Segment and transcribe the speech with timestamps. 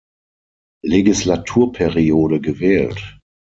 [0.83, 3.19] Legislaturperiode gewählt.